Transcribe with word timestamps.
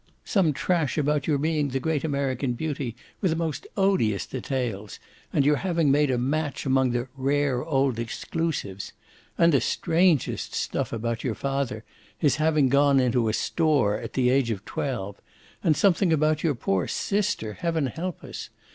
"Some 0.25 0.51
trash 0.51 0.97
about 0.97 1.27
your 1.27 1.37
being 1.37 1.67
the 1.67 1.79
great 1.79 2.03
American 2.03 2.53
beauty, 2.53 2.95
with 3.21 3.29
the 3.29 3.37
most 3.37 3.67
odious 3.77 4.25
details, 4.25 4.97
and 5.31 5.45
your 5.45 5.57
having 5.57 5.91
made 5.91 6.09
a 6.09 6.17
match 6.17 6.65
among 6.65 6.89
the 6.89 7.07
'rare 7.15 7.63
old 7.63 7.99
exclusives.' 7.99 8.93
And 9.37 9.53
the 9.53 9.61
strangest 9.61 10.55
stuff 10.55 10.91
about 10.91 11.23
your 11.23 11.35
father 11.35 11.83
his 12.17 12.37
having 12.37 12.67
gone 12.67 12.99
into 12.99 13.29
a 13.29 13.33
'store' 13.33 13.99
at 13.99 14.13
the 14.13 14.31
age 14.31 14.49
of 14.49 14.65
twelve. 14.65 15.21
And 15.63 15.77
something 15.77 16.11
about 16.11 16.41
your 16.41 16.55
poor 16.55 16.87
sister 16.87 17.53
heaven 17.53 17.85
help 17.85 18.23
us! 18.23 18.49